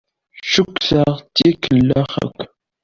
Cukkteɣ 0.51 1.11
d 1.17 1.23
tikellax 1.35 2.13
akk. 2.23 2.39